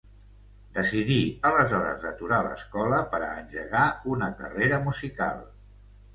[0.77, 1.17] Decidí
[1.49, 3.85] aleshores d'aturar l'escola per a engegar
[4.17, 5.47] una carrera musical.